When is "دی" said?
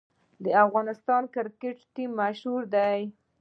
2.75-2.99